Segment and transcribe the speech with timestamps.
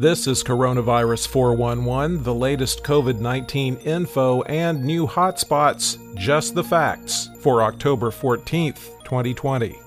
[0.00, 7.28] This is Coronavirus 411, the latest COVID 19 info and new hotspots, just the facts,
[7.40, 9.78] for October 14th, 2020.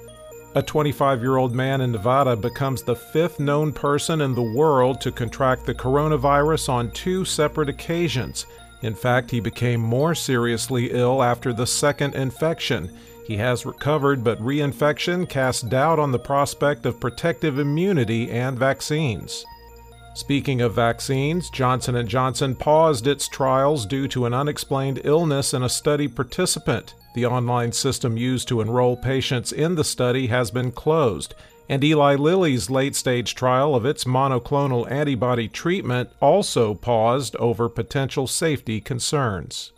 [0.54, 5.02] A 25 year old man in Nevada becomes the fifth known person in the world
[5.02, 8.46] to contract the coronavirus on two separate occasions.
[8.84, 12.92] In fact, he became more seriously ill after the second infection.
[13.26, 19.46] He has recovered, but reinfection casts doubt on the prospect of protective immunity and vaccines.
[20.16, 25.64] Speaking of vaccines, Johnson & Johnson paused its trials due to an unexplained illness in
[25.64, 26.94] a study participant.
[27.16, 31.34] The online system used to enroll patients in the study has been closed,
[31.70, 38.82] and Eli Lilly's late-stage trial of its monoclonal antibody treatment also paused over potential safety
[38.82, 39.72] concerns.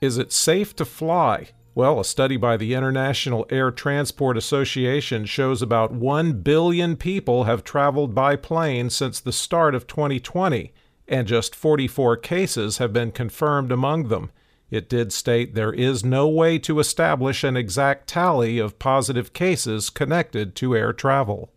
[0.00, 1.48] Is it safe to fly?
[1.74, 7.64] Well, a study by the International Air Transport Association shows about 1 billion people have
[7.64, 10.72] traveled by plane since the start of 2020,
[11.06, 14.30] and just 44 cases have been confirmed among them.
[14.70, 19.90] It did state there is no way to establish an exact tally of positive cases
[19.90, 21.52] connected to air travel.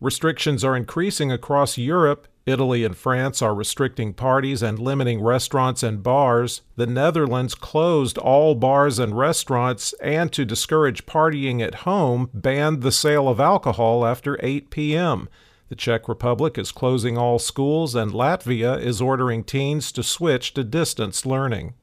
[0.00, 2.28] Restrictions are increasing across Europe.
[2.46, 6.62] Italy and France are restricting parties and limiting restaurants and bars.
[6.76, 12.92] The Netherlands closed all bars and restaurants and, to discourage partying at home, banned the
[12.92, 15.28] sale of alcohol after 8 p.m.
[15.68, 20.62] The Czech Republic is closing all schools, and Latvia is ordering teens to switch to
[20.62, 21.74] distance learning.